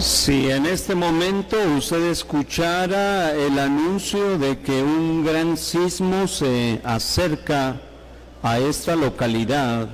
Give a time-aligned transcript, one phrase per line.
[0.00, 7.80] Si en este momento usted escuchara el anuncio de que un gran sismo se acerca
[8.42, 9.88] a esta localidad,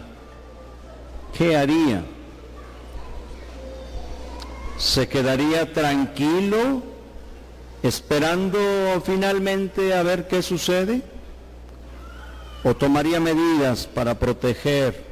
[1.36, 2.02] ¿qué haría?
[4.78, 6.82] ¿Se quedaría tranquilo
[7.82, 8.58] esperando
[9.04, 11.02] finalmente a ver qué sucede?
[12.64, 15.09] ¿O tomaría medidas para proteger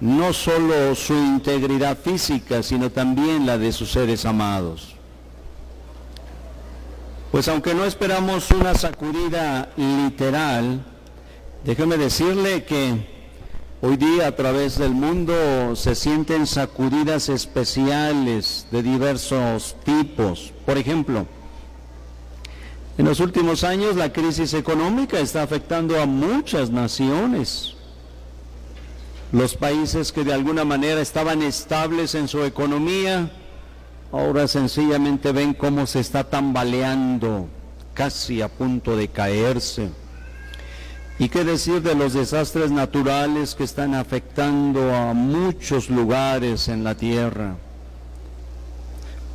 [0.00, 4.94] no solo su integridad física, sino también la de sus seres amados.
[7.30, 10.84] Pues aunque no esperamos una sacudida literal,
[11.64, 13.06] déjeme decirle que
[13.82, 20.52] hoy día a través del mundo se sienten sacudidas especiales de diversos tipos.
[20.66, 21.26] Por ejemplo,
[22.98, 27.76] en los últimos años la crisis económica está afectando a muchas naciones.
[29.32, 33.30] Los países que de alguna manera estaban estables en su economía,
[34.10, 37.46] ahora sencillamente ven cómo se está tambaleando,
[37.94, 39.90] casi a punto de caerse.
[41.20, 46.96] ¿Y qué decir de los desastres naturales que están afectando a muchos lugares en la
[46.96, 47.56] tierra?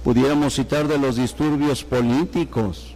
[0.03, 2.95] Pudiéramos citar de los disturbios políticos.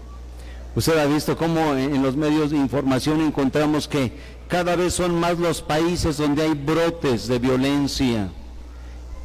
[0.75, 4.11] Usted ha visto cómo en los medios de información encontramos que
[4.49, 8.29] cada vez son más los países donde hay brotes de violencia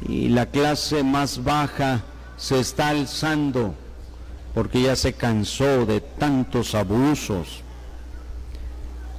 [0.07, 2.03] y la clase más baja
[2.37, 3.73] se está alzando
[4.53, 7.63] porque ya se cansó de tantos abusos.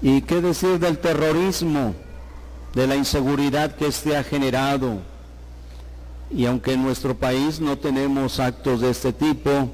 [0.00, 1.94] ¿Y qué decir del terrorismo,
[2.72, 5.00] de la inseguridad que éste ha generado?
[6.30, 9.70] Y aunque en nuestro país no tenemos actos de este tipo,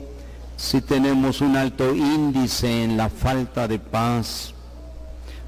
[0.57, 4.55] sí tenemos un alto índice en la falta de paz,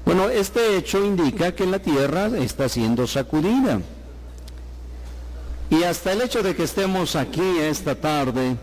[0.05, 3.81] bueno, este hecho indica que la tierra está siendo sacudida.
[5.71, 8.55] Y hasta el hecho de que estemos aquí esta tarde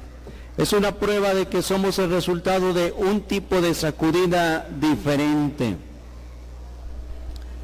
[0.56, 5.76] es una prueba de que somos el resultado de un tipo de sacudida diferente.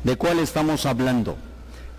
[0.02, 1.36] ¿De cuál estamos hablando?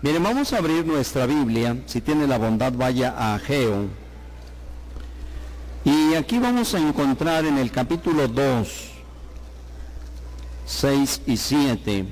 [0.02, 1.78] Miren, vamos a abrir nuestra Biblia.
[1.86, 3.86] Si tiene la bondad, vaya a Ageo.
[5.84, 8.89] Y aquí vamos a encontrar en el capítulo 2
[10.70, 12.06] 6 y 7.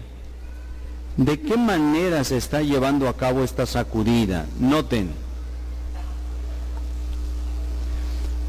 [1.16, 4.46] ¿De qué manera se está llevando a cabo esta sacudida?
[4.58, 5.10] Noten.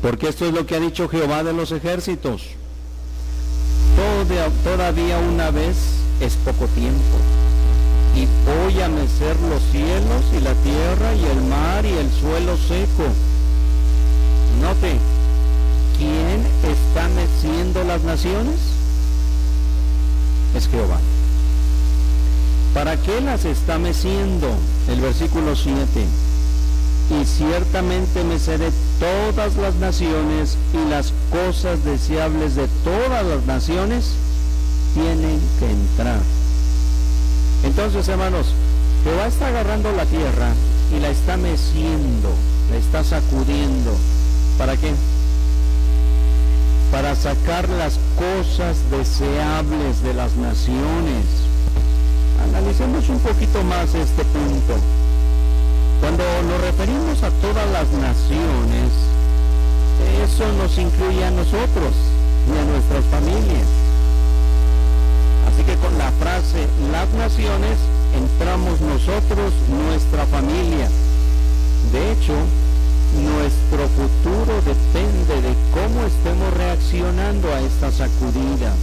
[0.02, 2.44] Porque esto es lo que ha dicho Jehová de los ejércitos.
[4.64, 5.78] todavía una vez
[6.20, 7.18] es poco tiempo.
[8.16, 12.58] Y voy a mecer los cielos y la tierra y el mar y el suelo
[12.58, 13.06] seco.
[14.62, 14.98] Note,
[15.98, 18.69] ¿quién está meciendo las naciones?
[20.56, 21.00] Es Jehová.
[22.74, 24.48] ¿Para qué las está meciendo?
[24.88, 25.84] El versículo 7.
[27.10, 34.12] Y ciertamente me seré todas las naciones y las cosas deseables de todas las naciones
[34.94, 36.20] tienen que entrar.
[37.64, 38.48] Entonces, hermanos,
[39.04, 40.54] Jehová está agarrando la tierra
[40.96, 42.30] y la está meciendo,
[42.70, 43.96] la está sacudiendo.
[44.58, 44.94] ¿Para qué?
[46.92, 51.26] Para sacar las cosas deseables de las naciones.
[52.50, 54.76] Analicemos un poquito más este punto.
[56.02, 58.90] Cuando nos referimos a todas las naciones,
[60.24, 61.94] eso nos incluye a nosotros
[62.48, 63.68] y a nuestras familias.
[65.48, 67.78] Así que con la frase las naciones
[68.16, 70.90] entramos nosotros, nuestra familia.
[71.92, 72.34] De hecho,
[73.18, 78.74] nuestro futuro depende de cómo estemos reaccionando a esta sacudida.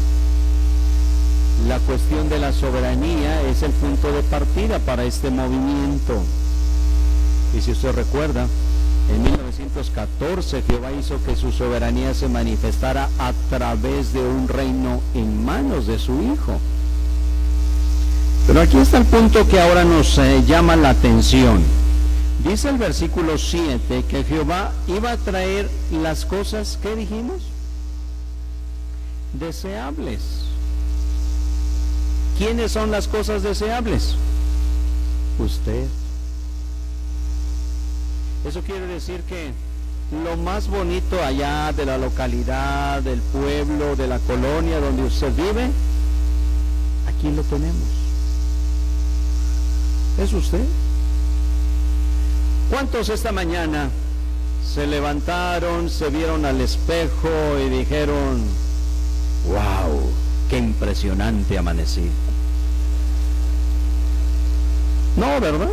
[1.68, 6.22] La cuestión de la soberanía es el punto de partida para este movimiento.
[7.56, 8.46] Y si usted recuerda,
[9.14, 15.44] en 1914 Jehová hizo que su soberanía se manifestara a través de un reino en
[15.44, 16.58] manos de su Hijo.
[18.46, 21.62] Pero aquí está el punto que ahora nos eh, llama la atención.
[22.44, 27.42] Dice el versículo 7 que Jehová iba a traer las cosas que dijimos
[29.32, 30.20] deseables.
[32.38, 34.14] ¿Quiénes son las cosas deseables?
[35.38, 35.86] Usted.
[38.46, 39.52] Eso quiere decir que
[40.24, 45.70] lo más bonito allá de la localidad, del pueblo, de la colonia donde usted vive,
[47.08, 47.88] aquí lo tenemos.
[50.18, 50.64] Es usted.
[52.70, 53.90] ¿Cuántos esta mañana
[54.74, 57.28] se levantaron, se vieron al espejo
[57.64, 58.42] y dijeron,
[59.46, 60.00] wow,
[60.50, 62.10] qué impresionante amanecí?
[65.16, 65.70] No, ¿verdad?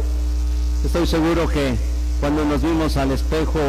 [0.86, 1.76] Estoy seguro que
[2.20, 3.60] cuando nos vimos al espejo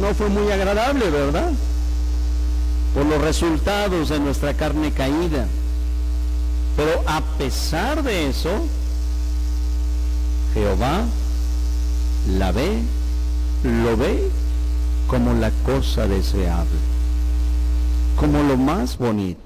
[0.00, 1.52] no fue muy agradable, ¿verdad?
[2.94, 5.46] Por los resultados de nuestra carne caída.
[6.76, 8.50] Pero a pesar de eso,
[10.52, 11.04] Jehová
[12.36, 12.82] la ve,
[13.64, 14.28] lo ve
[15.06, 16.78] como la cosa deseable,
[18.16, 19.40] como lo más bonito.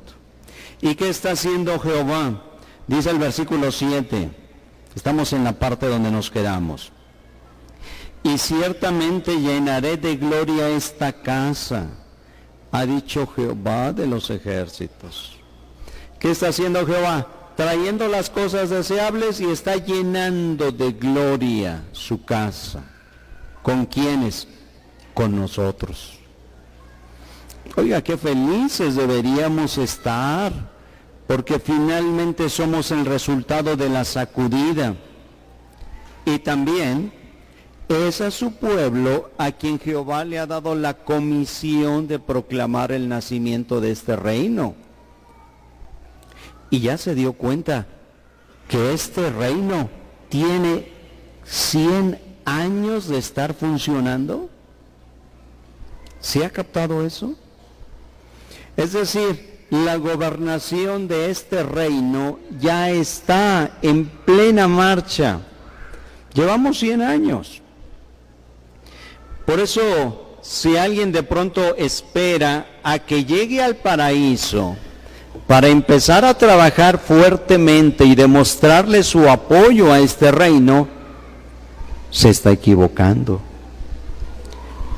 [0.81, 2.43] ¿Y qué está haciendo Jehová?
[2.89, 4.31] Dice el versículo 7,
[4.97, 6.91] estamos en la parte donde nos quedamos.
[8.25, 11.87] Y ciertamente llenaré de gloria esta casa,
[12.73, 15.37] ha dicho Jehová de los ejércitos.
[16.19, 17.29] ¿Qué está haciendo Jehová?
[17.57, 22.83] Trayendo las cosas deseables y está llenando de gloria su casa.
[23.63, 24.49] ¿Con quiénes?
[25.13, 26.19] Con nosotros.
[27.77, 30.53] Oiga, qué felices deberíamos estar,
[31.27, 34.95] porque finalmente somos el resultado de la sacudida.
[36.25, 37.13] Y también
[37.89, 43.09] es a su pueblo a quien Jehová le ha dado la comisión de proclamar el
[43.09, 44.75] nacimiento de este reino
[46.73, 47.87] y ya se dio cuenta
[48.67, 49.91] que este reino
[50.31, 50.91] tiene
[51.45, 54.49] 100 años de estar funcionando.
[56.19, 57.35] ¿Se ha captado eso?
[58.75, 65.41] Es decir, la gobernación de este reino ya está en plena marcha.
[66.33, 67.61] Llevamos 100 años.
[69.45, 74.75] Por eso, si alguien de pronto espera a que llegue al paraíso,
[75.47, 80.89] para empezar a trabajar fuertemente y demostrarle su apoyo a este reino,
[82.11, 83.41] se está equivocando.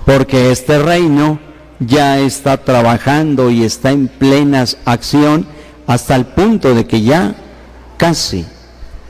[0.04, 1.38] Porque este reino
[1.80, 5.46] ya está trabajando y está en plena acción
[5.86, 7.34] hasta el punto de que ya
[7.96, 8.46] casi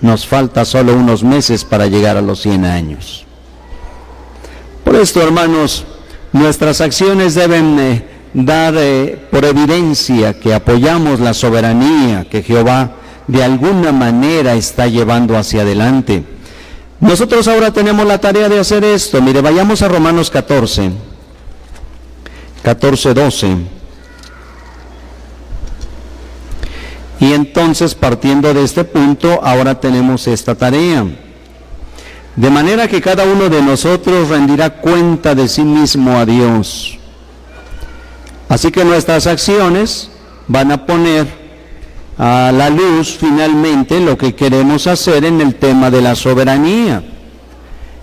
[0.01, 3.25] nos falta solo unos meses para llegar a los 100 años.
[4.85, 5.85] Por esto, hermanos,
[6.33, 8.75] nuestras acciones deben eh, dar
[9.31, 12.91] por evidencia que apoyamos la soberanía que Jehová
[13.29, 16.25] de alguna manera está llevando hacia adelante.
[17.01, 19.23] Nosotros ahora tenemos la tarea de hacer esto.
[19.23, 20.91] Mire, vayamos a Romanos 14,
[22.63, 23.57] 14, 12.
[27.21, 31.07] Y entonces, partiendo de este punto, ahora tenemos esta tarea.
[32.37, 36.99] De manera que cada uno de nosotros rendirá cuenta de sí mismo a Dios.
[38.49, 40.11] Así que nuestras acciones
[40.49, 41.27] van a poner
[42.19, 47.03] a la luz finalmente lo que queremos hacer en el tema de la soberanía.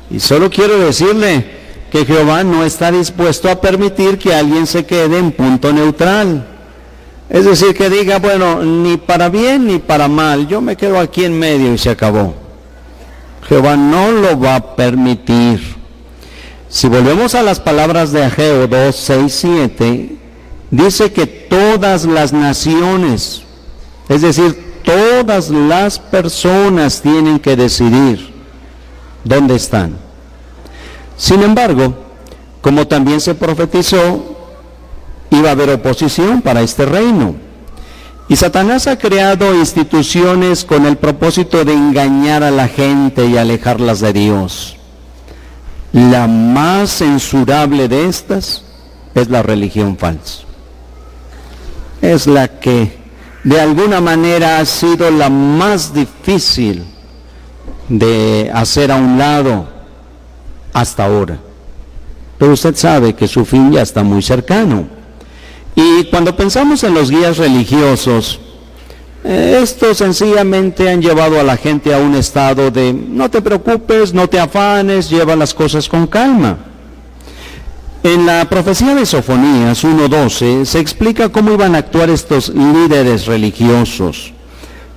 [0.09, 1.45] Y solo quiero decirle
[1.91, 6.47] que Jehová no está dispuesto a permitir que alguien se quede en punto neutral.
[7.29, 11.23] Es decir, que diga, bueno, ni para bien ni para mal, yo me quedo aquí
[11.23, 12.35] en medio y se acabó.
[13.47, 15.75] Jehová no lo va a permitir.
[16.67, 20.17] Si volvemos a las palabras de Ageo 2, 6, 7,
[20.71, 23.43] dice que todas las naciones,
[24.07, 28.33] es decir, todas las personas tienen que decidir
[29.23, 29.97] dónde están.
[31.17, 31.93] Sin embargo,
[32.61, 34.37] como también se profetizó,
[35.29, 37.35] iba a haber oposición para este reino.
[38.27, 43.99] Y Satanás ha creado instituciones con el propósito de engañar a la gente y alejarlas
[43.99, 44.77] de Dios.
[45.91, 48.63] La más censurable de estas
[49.13, 50.50] es la religión falsa
[52.01, 52.91] es la que
[53.43, 56.83] de alguna manera ha sido la más difícil
[57.89, 59.67] de hacer a un lado
[60.73, 61.39] hasta ahora.
[62.37, 64.87] Pero usted sabe que su fin ya está muy cercano.
[65.75, 68.39] Y cuando pensamos en los guías religiosos,
[69.23, 74.13] eh, estos sencillamente han llevado a la gente a un estado de no te preocupes,
[74.13, 76.70] no te afanes, lleva las cosas con calma.
[78.03, 84.33] En la profecía de Sofonías 1.12 se explica cómo iban a actuar estos líderes religiosos.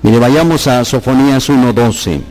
[0.01, 2.23] Mire, vayamos a Sofonías 1.12.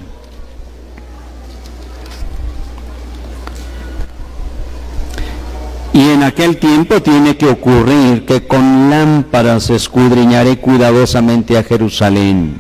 [5.94, 12.60] Y en aquel tiempo tiene que ocurrir que con lámparas escudriñaré cuidadosamente a Jerusalén.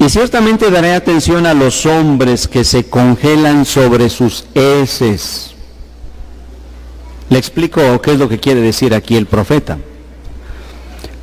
[0.00, 5.53] Y ciertamente daré atención a los hombres que se congelan sobre sus heces
[7.34, 9.76] le explico qué es lo que quiere decir aquí el profeta.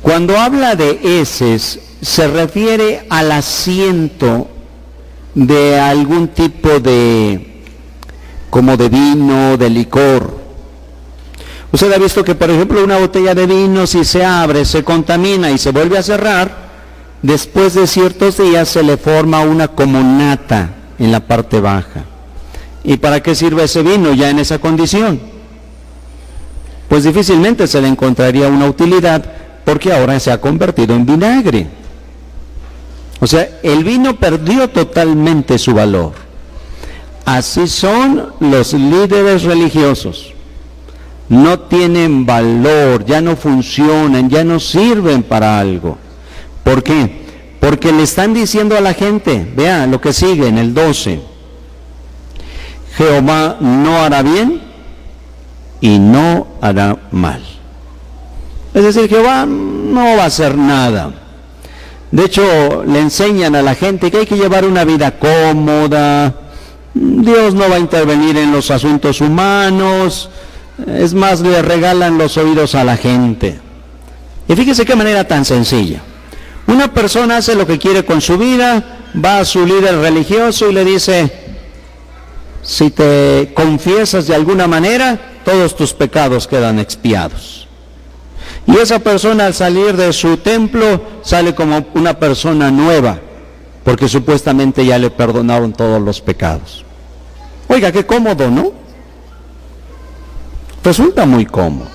[0.02, 4.46] Cuando habla de heces, se refiere al asiento
[5.34, 7.62] de algún tipo de,
[8.50, 10.38] como de vino, de licor.
[11.72, 15.50] Usted ha visto que, por ejemplo, una botella de vino, si se abre, se contamina
[15.50, 16.54] y se vuelve a cerrar,
[17.22, 22.04] después de ciertos días se le forma una como nata en la parte baja.
[22.84, 25.31] ¿Y para qué sirve ese vino ya en esa condición?
[26.92, 29.24] Pues difícilmente se le encontraría una utilidad
[29.64, 31.66] porque ahora se ha convertido en vinagre.
[33.18, 36.12] O sea, el vino perdió totalmente su valor.
[37.24, 40.34] Así son los líderes religiosos.
[41.30, 45.96] No tienen valor, ya no funcionan, ya no sirven para algo.
[46.62, 47.22] ¿Por qué?
[47.58, 51.22] Porque le están diciendo a la gente, vea lo que sigue en el 12,
[52.98, 54.71] Jehová no hará bien
[55.82, 57.42] y no hará mal.
[58.72, 61.12] Es decir, Jehová no va a hacer nada.
[62.10, 66.34] De hecho, le enseñan a la gente que hay que llevar una vida cómoda,
[66.94, 70.30] Dios no va a intervenir en los asuntos humanos,
[70.86, 73.58] es más, le regalan los oídos a la gente.
[74.46, 76.00] Y fíjese qué manera tan sencilla.
[76.66, 80.74] Una persona hace lo que quiere con su vida, va a su líder religioso y
[80.74, 81.32] le dice,
[82.62, 87.68] si te confiesas de alguna manera, todos tus pecados quedan expiados.
[88.66, 93.18] Y esa persona al salir de su templo sale como una persona nueva,
[93.84, 96.84] porque supuestamente ya le perdonaron todos los pecados.
[97.68, 98.72] Oiga, qué cómodo, ¿no?
[100.84, 101.88] Resulta muy cómodo.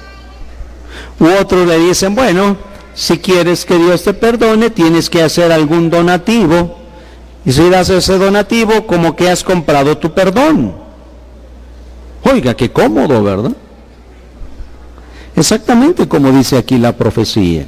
[1.19, 2.57] U otros le dicen, bueno,
[2.93, 6.79] si quieres que Dios te perdone, tienes que hacer algún donativo.
[7.45, 10.87] Y si das ese donativo, como que has comprado tu perdón.
[12.31, 13.53] Oiga, qué cómodo, ¿verdad?
[15.36, 17.65] Exactamente como dice aquí la profecía.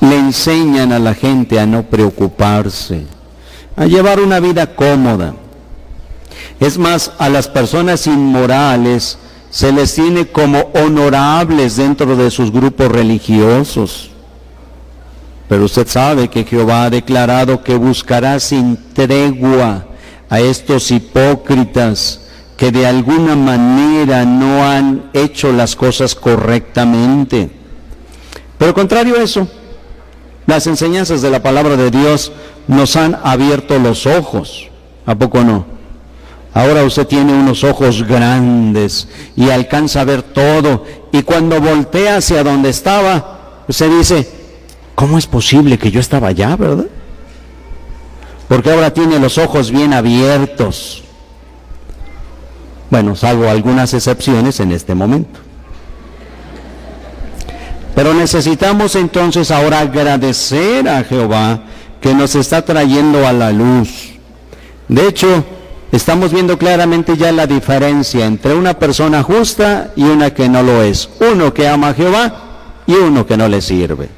[0.00, 3.04] Le enseñan a la gente a no preocuparse,
[3.74, 5.34] a llevar una vida cómoda.
[6.60, 9.18] Es más, a las personas inmorales
[9.50, 14.10] se les tiene como honorables dentro de sus grupos religiosos.
[15.48, 19.86] Pero usted sabe que Jehová ha declarado que buscará sin tregua
[20.28, 22.27] a estos hipócritas
[22.58, 27.50] que de alguna manera no han hecho las cosas correctamente.
[28.58, 29.48] Pero contrario a eso,
[30.46, 32.32] las enseñanzas de la palabra de Dios
[32.66, 34.68] nos han abierto los ojos.
[35.06, 35.64] ¿A poco no?
[36.52, 40.84] Ahora usted tiene unos ojos grandes y alcanza a ver todo.
[41.12, 44.38] Y cuando voltea hacia donde estaba, usted dice,
[44.98, 46.86] ¿Cómo es posible que yo estaba allá, verdad?
[48.48, 51.04] Porque ahora tiene los ojos bien abiertos.
[52.90, 55.40] Bueno, salvo algunas excepciones en este momento.
[57.94, 61.60] Pero necesitamos entonces ahora agradecer a Jehová
[62.00, 64.10] que nos está trayendo a la luz.
[64.86, 65.44] De hecho,
[65.92, 70.82] estamos viendo claramente ya la diferencia entre una persona justa y una que no lo
[70.82, 71.10] es.
[71.20, 72.34] Uno que ama a Jehová
[72.86, 74.08] y uno que no le sirve.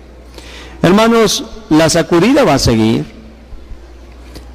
[0.83, 3.20] Hermanos, la sacudida va a seguir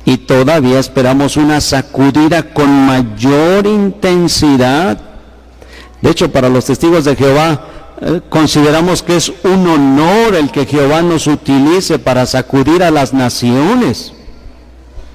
[0.05, 5.00] y todavía esperamos una sacudida con mayor intensidad.
[6.01, 7.65] De hecho, para los testigos de Jehová,
[8.01, 13.13] eh, consideramos que es un honor el que Jehová nos utilice para sacudir a las
[13.13, 14.13] naciones.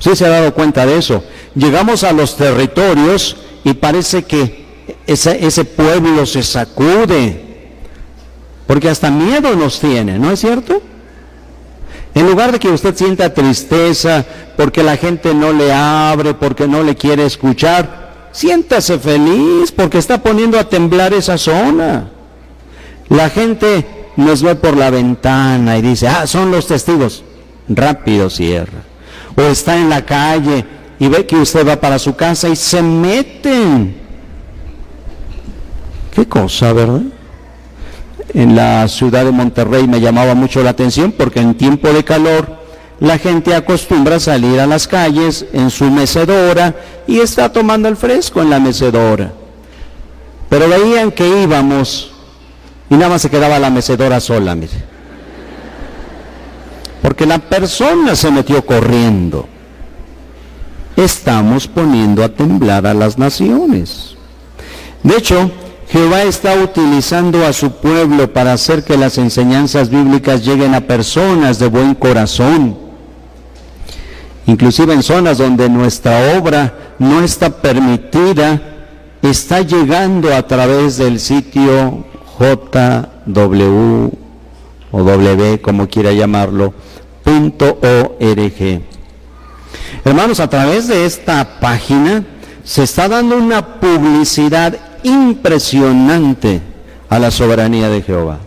[0.01, 1.23] ¿Sí se ha dado cuenta de eso?
[1.55, 4.67] Llegamos a los territorios y parece que
[5.07, 7.45] ese, ese pueblo se sacude,
[8.67, 10.83] porque hasta miedo nos tiene, ¿no es cierto?
[12.15, 14.25] En lugar de que usted sienta tristeza
[14.57, 20.23] porque la gente no le abre, porque no le quiere escuchar, siéntase feliz porque está
[20.23, 22.11] poniendo a temblar esa zona.
[23.09, 23.87] La gente
[24.17, 27.25] nos ve por la ventana y dice, ah, son los testigos.
[27.69, 28.83] Rápido cierra.
[29.37, 30.65] O está en la calle
[30.99, 33.97] y ve que usted va para su casa y se meten.
[36.13, 37.03] Qué cosa, ¿verdad?
[38.35, 42.59] En la ciudad de Monterrey me llamaba mucho la atención porque en tiempo de calor
[43.01, 46.75] la gente acostumbra salir a las calles en su mecedora
[47.07, 49.33] y está tomando el fresco en la mecedora.
[50.49, 52.13] Pero veían que íbamos
[52.91, 54.91] y nada más se quedaba la mecedora sola, mire.
[57.01, 59.47] Porque la persona se metió corriendo.
[60.97, 64.17] Estamos poniendo a temblar a las naciones.
[65.03, 65.51] De hecho,
[65.91, 71.59] Jehová está utilizando a su pueblo para hacer que las enseñanzas bíblicas lleguen a personas
[71.59, 72.79] de buen corazón.
[74.47, 78.63] Inclusive en zonas donde nuestra obra no está permitida,
[79.21, 82.05] está llegando a través del sitio
[82.39, 84.11] JW
[84.93, 86.73] o W, como quiera llamarlo,
[87.25, 88.81] .org.
[90.05, 92.25] Hermanos, a través de esta página
[92.63, 96.61] se está dando una publicidad impresionante
[97.09, 98.39] a la soberanía de Jehová.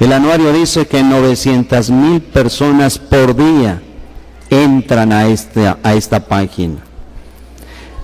[0.00, 3.82] El anuario dice que 900 mil personas por día
[4.48, 6.76] entran a esta, a esta página.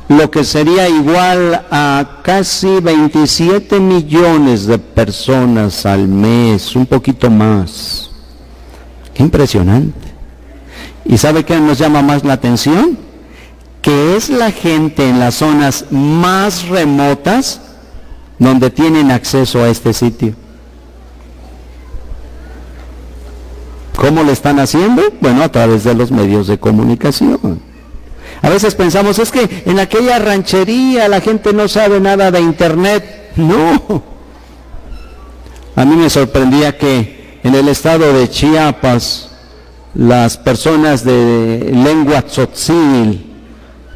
[0.06, 8.11] lo que sería igual a casi 27 millones de personas al mes, un poquito más.
[9.14, 10.09] Qué impresionante.
[11.06, 12.99] ¿Y sabe qué nos llama más la atención?
[13.85, 17.61] Que es la gente en las zonas más remotas
[18.38, 20.35] donde tienen acceso a este sitio.
[23.95, 25.03] ¿Cómo lo están haciendo?
[25.21, 27.61] Bueno, a través de los medios de comunicación.
[28.41, 33.33] A veces pensamos, es que en aquella ranchería la gente no sabe nada de internet.
[33.37, 34.03] No.
[35.76, 39.29] A mí me sorprendía que en el estado de Chiapas,
[39.93, 43.34] las personas de lengua tzotzil,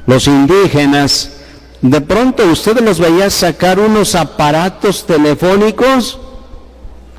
[0.08, 1.32] los indígenas,
[1.82, 6.18] de pronto usted los veía sacar unos aparatos telefónicos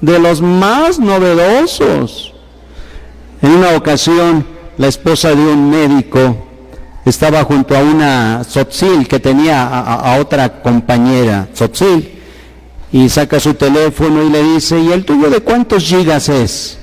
[0.01, 2.33] de los más novedosos.
[3.43, 4.43] En una ocasión,
[4.79, 6.35] la esposa de un médico
[7.05, 12.19] estaba junto a una tzotzil que tenía a, otra compañera, tzotzil,
[12.91, 16.79] y saca su teléfono y le dice, ¿y el tuyo de cuántos gigas es?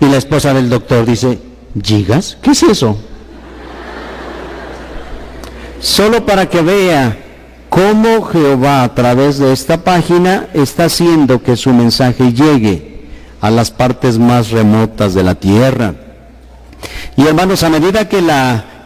[0.00, 1.38] Y la esposa del doctor dice,
[1.80, 2.36] ¿gigas?
[2.42, 2.98] ¿Qué es eso?
[5.80, 7.16] Solo para que vea
[7.68, 13.04] cómo Jehová a través de esta página está haciendo que su mensaje llegue
[13.40, 15.94] a las partes más remotas de la tierra.
[17.16, 18.22] Y hermanos, a medida que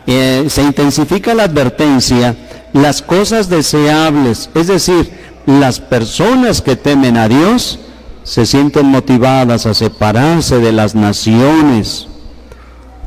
[0.06, 2.37] eh, se intensifica la advertencia,
[2.73, 5.11] las cosas deseables, es decir,
[5.47, 7.78] las personas que temen a Dios,
[8.23, 12.06] se sienten motivadas a separarse de las naciones.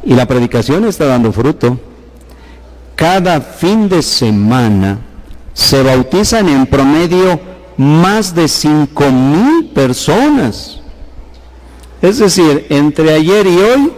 [0.04, 1.80] Y la predicación está dando fruto
[2.96, 5.00] cada fin de semana
[5.54, 7.40] se bautizan en promedio
[7.78, 10.80] más de cinco mil personas.
[12.02, 13.94] Es decir, entre ayer y hoy,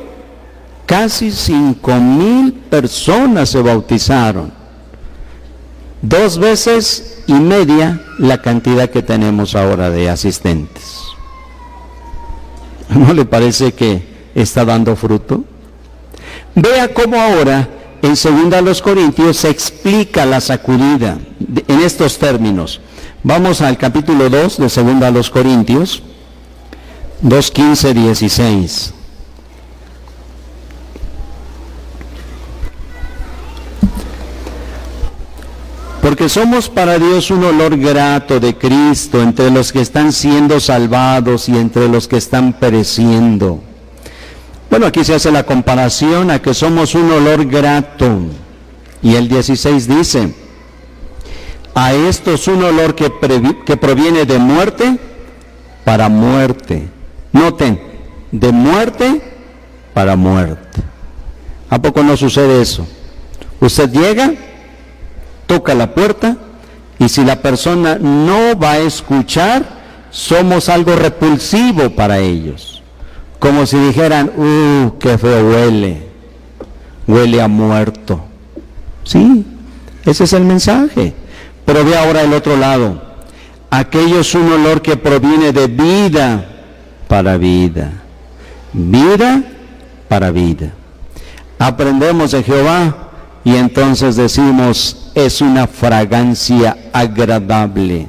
[0.86, 4.54] casi cinco mil personas se bautizaron.
[6.02, 11.02] Dos veces y media la cantidad que tenemos ahora de asistentes.
[12.90, 15.44] ¿No le parece que está dando fruto?
[16.54, 17.68] Vea cómo ahora
[18.06, 21.18] en segunda a los Corintios se explica la sacudida
[21.68, 22.80] en estos términos.
[23.24, 26.04] Vamos al capítulo 2 de segunda a los Corintios,
[27.22, 28.94] 2, 15, 16.
[36.02, 41.50] Porque somos para Dios un olor grato de Cristo entre los que están siendo salvados
[41.50, 43.64] y entre los que están pereciendo.
[44.76, 48.24] Bueno, aquí se hace la comparación a que somos un olor grato.
[49.02, 50.34] Y el 16 dice,
[51.74, 55.00] a esto es un olor que, proviene de muerte
[55.86, 56.90] para muerte.
[57.32, 57.80] Noten,
[58.34, 59.22] de muerte
[59.94, 60.82] para muerte.
[61.70, 62.86] ¿A poco no sucede eso?
[63.62, 64.34] Usted llega,
[65.48, 66.36] toca la puerta
[67.00, 69.64] y si la persona no va a escuchar,
[70.12, 72.75] somos algo repulsivo para ellos
[73.40, 76.04] como si dijeran, ¡uh, qué feo huele!
[77.08, 78.24] Huele a muerto.
[79.04, 79.46] Sí,
[80.06, 81.14] ese es el mensaje.
[81.66, 83.02] Pero ve ahora el otro lado.
[83.70, 86.46] Aquello es un olor que proviene de vida
[87.08, 87.92] para vida.
[88.74, 89.44] Vida
[90.08, 90.72] para vida.
[91.60, 93.06] Aprendemos de Jehová
[93.44, 98.08] y entonces decimos, es una fragancia agradable,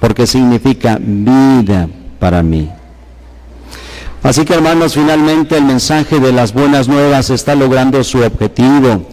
[0.00, 2.68] porque significa vida para mí.
[4.22, 9.06] Así que hermanos, finalmente el mensaje de las buenas nuevas está logrando su objetivo.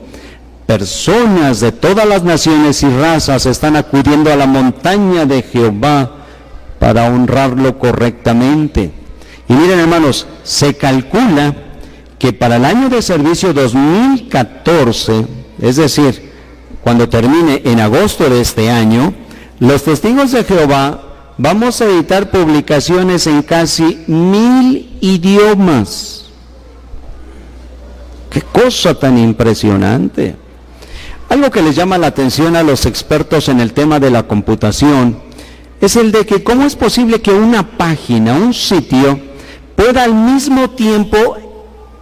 [0.66, 6.12] Personas de todas las naciones y razas están acudiendo a la montaña de Jehová
[6.78, 8.92] para honrarlo correctamente.
[9.48, 11.56] Y miren hermanos, se calcula
[12.20, 15.26] que para el año de servicio 2014,
[15.62, 16.34] es decir,
[16.84, 19.14] cuando termine en agosto de este año,
[19.60, 21.07] los testigos de Jehová
[21.40, 26.26] Vamos a editar publicaciones en casi mil idiomas.
[28.32, 30.36] Qué cosa tan impresionante.
[31.30, 35.20] Algo que les llama la atención a los expertos en el tema de la computación
[35.80, 39.20] es el de que cómo es posible que una página, un sitio,
[39.76, 41.38] pueda al mismo tiempo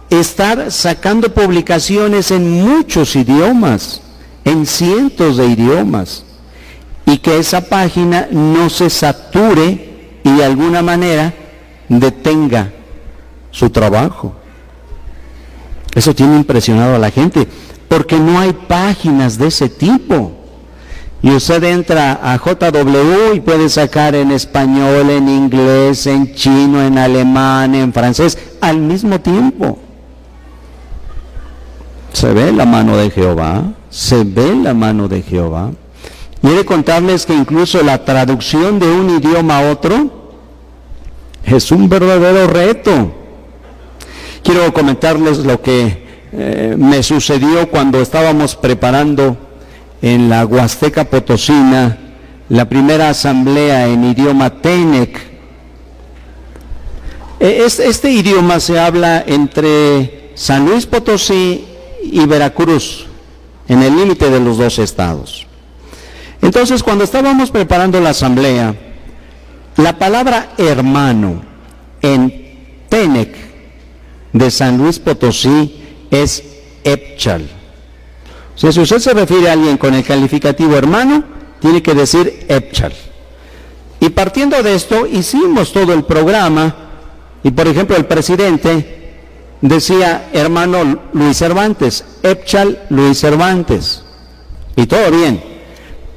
[0.08, 4.00] estar sacando publicaciones en muchos idiomas,
[4.46, 6.25] en cientos de idiomas
[7.06, 11.32] y que esa página no se sature y de alguna manera
[11.88, 12.72] detenga
[13.50, 14.34] su trabajo.
[15.94, 17.48] Eso tiene impresionado a la gente,
[17.88, 20.32] porque no hay páginas de ese tipo.
[21.22, 26.98] Y usted entra a JW y puede sacar en español, en inglés, en chino, en
[26.98, 29.78] alemán, en francés, al mismo tiempo.
[32.12, 33.64] ¿Se ve la mano de Jehová?
[33.96, 35.70] se ve la mano de Jehová.
[36.46, 40.30] Quiere contarles que incluso la traducción de un idioma a otro
[41.44, 43.12] es un verdadero reto.
[44.44, 49.36] Quiero comentarles lo que eh, me sucedió cuando estábamos preparando
[50.00, 51.98] en la Huasteca Potosina
[52.48, 55.18] la primera asamblea en idioma Tenec.
[57.40, 61.64] E, este idioma se habla entre San Luis Potosí
[62.04, 63.08] y Veracruz,
[63.66, 65.45] en el límite de los dos estados.
[66.42, 68.74] Entonces, cuando estábamos preparando la asamblea,
[69.76, 71.42] la palabra hermano
[72.00, 73.34] en Tenec
[74.32, 76.42] de San Luis Potosí es
[76.84, 77.48] Epchal.
[78.54, 81.24] Si usted se refiere a alguien con el calificativo hermano,
[81.60, 82.92] tiene que decir Epchal.
[84.00, 86.74] Y partiendo de esto, hicimos todo el programa,
[87.42, 89.14] y por ejemplo, el presidente
[89.60, 94.02] decía hermano Luis Cervantes, Epchal Luis Cervantes,
[94.74, 95.55] y todo bien.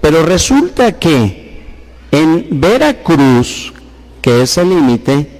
[0.02, 1.66] Pero resulta que
[2.12, 3.74] en Veracruz,
[4.22, 5.40] que es el límite,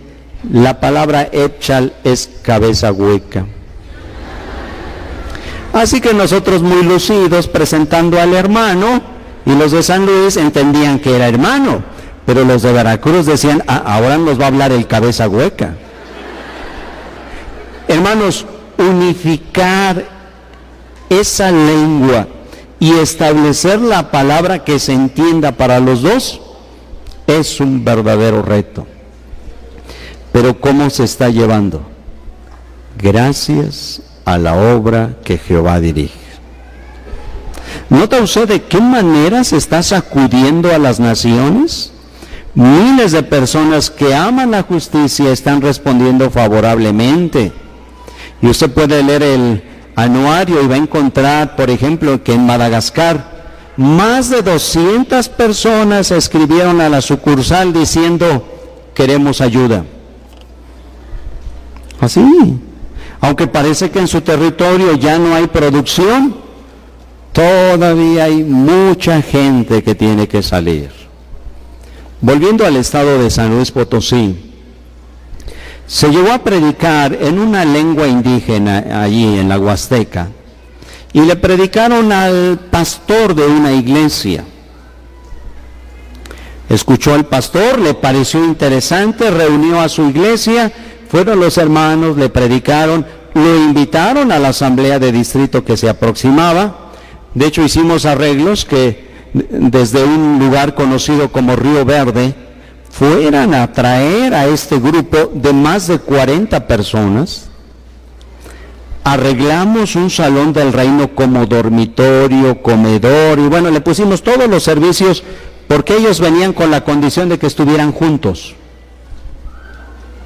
[0.52, 3.46] la palabra Epchal es cabeza hueca.
[5.74, 9.02] Así que nosotros muy lucidos presentando al hermano
[9.46, 11.84] y los de San Luis entendían que era hermano,
[12.26, 15.76] pero los de Veracruz decían, ah, ahora nos va a hablar el cabeza hueca.
[17.88, 18.46] Hermanos,
[18.78, 20.06] unificar
[21.10, 22.28] esa lengua
[22.80, 26.42] y establecer la palabra que se entienda para los dos
[27.28, 28.88] es un verdadero reto.
[30.32, 31.82] Pero ¿cómo se está llevando?
[32.98, 36.20] Gracias a la obra que Jehová dirige.
[37.90, 41.92] ¿Nota usted de qué manera se está sacudiendo a las naciones?
[42.54, 47.52] Miles de personas que aman la justicia están respondiendo favorablemente.
[48.42, 49.64] Y usted puede leer el
[50.04, 53.40] anuario y va a encontrar, por ejemplo, que en Madagascar
[53.78, 58.46] más de 200 personas escribieron a la sucursal diciendo,
[58.94, 59.86] queremos ayuda.
[62.02, 62.60] Así,
[63.22, 66.36] aunque parece que en su territorio ya no hay producción,
[67.32, 70.92] todavía hay mucha gente que tiene que salir.
[72.22, 74.49] Volviendo al estado de San Luis Potosí,
[75.90, 80.28] se llegó a predicar en una lengua indígena allí en la Huasteca
[81.12, 84.44] y le predicaron al pastor de una iglesia.
[86.70, 90.72] Escuchó al pastor, le pareció interesante, reunió a su iglesia,
[91.10, 96.92] fueron los hermanos, le predicaron, lo invitaron a la asamblea de distrito que se aproximaba.
[97.34, 102.36] De hecho hicimos arreglos que desde un lugar conocido como Río Verde,
[102.90, 107.50] fueran a traer a este grupo de más de 40 personas,
[109.04, 115.24] arreglamos un salón del reino como dormitorio, comedor y bueno, le pusimos todos los servicios
[115.68, 118.56] porque ellos venían con la condición de que estuvieran juntos.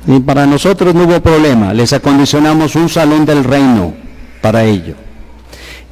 [0.05, 3.93] Y para nosotros no hubo problema, les acondicionamos un salón del reino
[4.41, 4.95] para ello.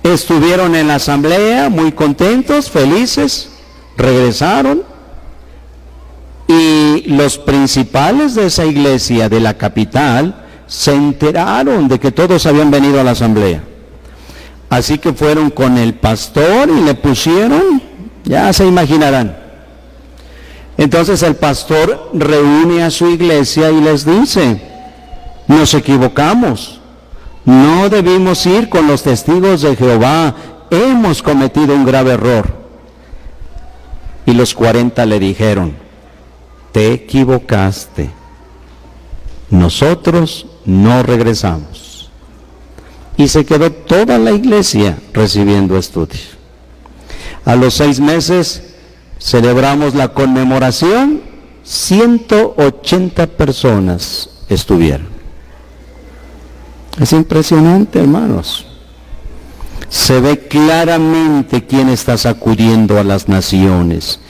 [0.04, 3.50] Estuvieron en la asamblea muy contentos, felices,
[3.96, 4.91] regresaron
[6.52, 10.36] y los principales de esa iglesia de la capital
[10.68, 13.64] se enteraron de que todos habían venido a la asamblea.
[14.70, 17.82] Así que fueron con el pastor y le pusieron,
[18.24, 19.38] ya se imaginarán.
[20.78, 24.62] Entonces el pastor reúne a su iglesia y les dice,
[25.48, 26.80] nos equivocamos,
[27.46, 30.36] no debimos ir con los testigos de Jehová,
[30.70, 32.62] hemos cometido un grave error.
[34.26, 35.76] Y los cuarenta le dijeron,
[36.72, 38.10] te equivocaste.
[39.50, 42.10] Nosotros no regresamos.
[43.18, 46.38] Y se quedó toda la iglesia recibiendo estudios.
[47.46, 48.64] A los seis meses
[49.20, 51.22] celebramos la conmemoración,
[51.64, 55.08] 180 personas estuvieron.
[57.00, 58.66] Es impresionante, hermanos.
[59.90, 64.21] Se ve claramente quién está sacudiendo a las naciones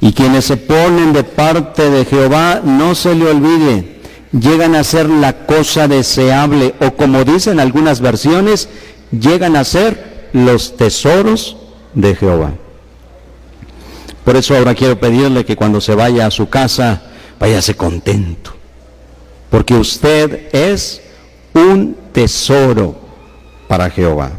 [0.00, 4.00] y quienes se ponen de parte de Jehová, no se le olvide,
[4.32, 8.68] llegan a ser la cosa deseable o como dicen algunas versiones,
[9.10, 11.56] llegan a ser los tesoros
[11.94, 12.52] de Jehová.
[14.24, 17.02] Por eso ahora quiero pedirle que cuando se vaya a su casa,
[17.38, 18.54] váyase contento,
[19.50, 21.00] porque usted es
[21.54, 22.98] un tesoro
[23.68, 24.32] para Jehová.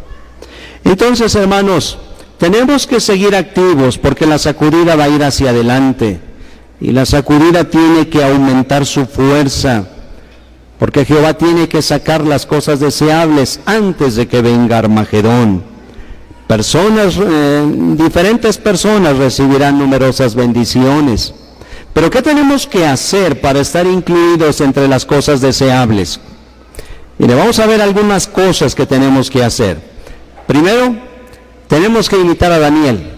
[0.84, 1.98] Entonces, hermanos,
[2.38, 6.20] tenemos que seguir activos porque la sacudida va a ir hacia adelante
[6.80, 9.88] y la sacudida tiene que aumentar su fuerza
[10.80, 15.64] porque Jehová tiene que sacar las cosas deseables antes de que venga Armagedón.
[16.46, 21.34] Personas, eh, diferentes personas recibirán numerosas bendiciones.
[21.94, 26.20] Pero ¿qué tenemos que hacer para estar incluidos entre las cosas deseables?
[27.18, 29.80] Mire, vamos a ver algunas cosas que tenemos que hacer.
[30.46, 30.96] Primero,
[31.68, 33.14] tenemos que imitar a Daniel.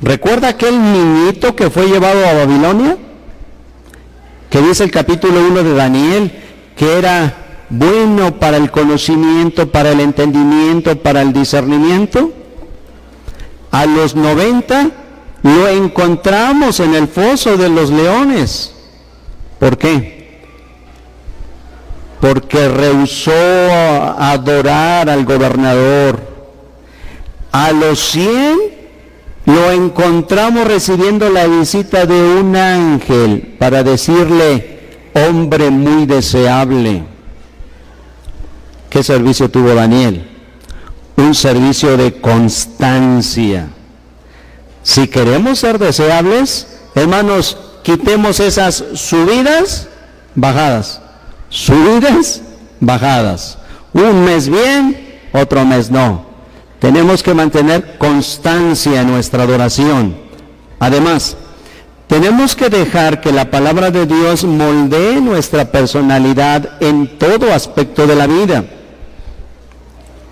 [0.00, 2.96] ¿Recuerda aquel niñito que fue llevado a Babilonia?
[4.48, 6.32] Que dice el capítulo 1 de Daniel,
[6.76, 12.32] que era bueno para el conocimiento, para el entendimiento, para el discernimiento.
[13.70, 14.90] A los 90
[15.42, 18.72] lo encontramos en el foso de los leones.
[19.58, 20.40] ¿Por qué?
[22.20, 26.37] Porque rehusó adorar al gobernador.
[27.52, 28.78] A los 100
[29.46, 34.78] lo encontramos recibiendo la visita de un ángel para decirle,
[35.14, 37.02] hombre muy deseable.
[38.90, 40.28] ¿Qué servicio tuvo Daniel?
[41.16, 43.68] Un servicio de constancia.
[44.82, 49.88] Si queremos ser deseables, hermanos, quitemos esas subidas,
[50.34, 51.00] bajadas.
[51.48, 52.42] Subidas,
[52.80, 53.58] bajadas.
[53.94, 56.27] Un mes bien, otro mes no.
[56.78, 60.16] Tenemos que mantener constancia en nuestra adoración.
[60.78, 61.36] Además,
[62.06, 68.14] tenemos que dejar que la palabra de Dios moldee nuestra personalidad en todo aspecto de
[68.14, 68.64] la vida.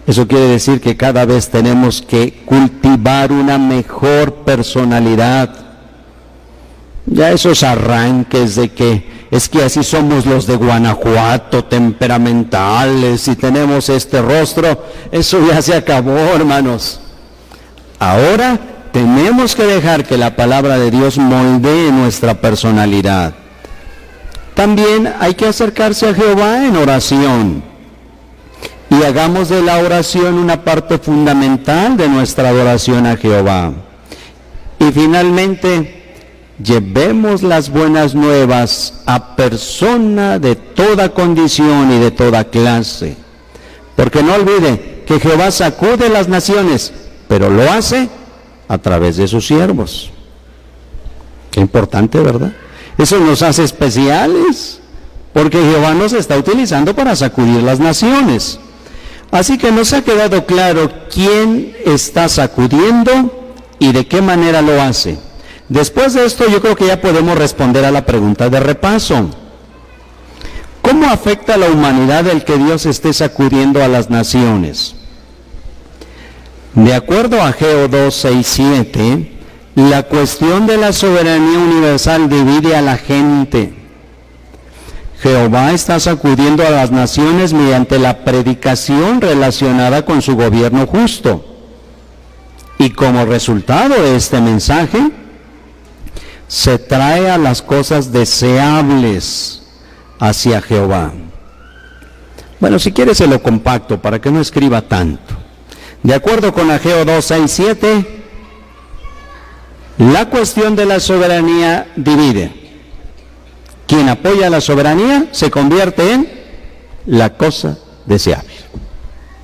[0.06, 5.52] Eso quiere decir que cada vez tenemos que cultivar una mejor personalidad.
[7.06, 13.88] Ya esos arranques de que es que así somos los de Guanajuato, temperamentales, y tenemos
[13.88, 17.00] este rostro, eso ya se acabó, hermanos.
[17.98, 18.58] Ahora
[18.92, 23.34] tenemos que dejar que la palabra de Dios moldee nuestra personalidad.
[24.54, 27.62] También hay que acercarse a Jehová en oración.
[28.88, 33.72] Y hagamos de la oración una parte fundamental de nuestra adoración a Jehová.
[34.78, 35.95] Y finalmente,
[36.62, 43.16] llevemos las buenas nuevas a persona de toda condición y de toda clase.
[43.94, 46.92] Porque no olvide que Jehová sacude las naciones,
[47.28, 48.08] pero lo hace
[48.68, 50.10] a través de sus siervos.
[51.50, 52.52] Qué importante, ¿verdad?
[52.98, 54.80] Eso nos hace especiales,
[55.32, 58.58] porque Jehová nos está utilizando para sacudir las naciones.
[59.30, 65.18] Así que nos ha quedado claro quién está sacudiendo y de qué manera lo hace.
[65.68, 69.30] Después de esto yo creo que ya podemos responder a la pregunta de repaso.
[70.80, 74.94] ¿Cómo afecta a la humanidad el que Dios esté sacudiendo a las naciones?
[76.74, 79.32] De acuerdo a Geo 2, 6, 7,
[79.74, 83.74] la cuestión de la soberanía universal divide a la gente.
[85.20, 91.44] Jehová está sacudiendo a las naciones mediante la predicación relacionada con su gobierno justo.
[92.78, 95.10] Y como resultado de este mensaje,
[96.48, 99.62] se trae a las cosas deseables
[100.18, 101.12] hacia Jehová.
[102.60, 105.34] Bueno, si quiere se lo compacto para que no escriba tanto.
[106.02, 108.22] De acuerdo con Ageo 2, 6, 7,
[109.98, 112.52] la cuestión de la soberanía divide.
[113.86, 116.30] Quien apoya la soberanía se convierte en
[117.06, 118.54] la cosa deseable.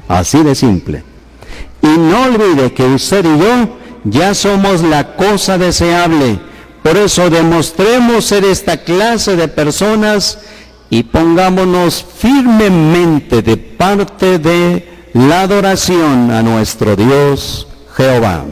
[0.08, 1.04] Así de simple.
[1.80, 6.51] Y no olvide que usted y yo ya somos la cosa deseable
[6.83, 10.38] por eso demostremos ser esta clase de personas
[10.90, 17.66] y pongámonos firmemente de parte de la adoración a nuestro Dios
[17.97, 18.45] Jehová.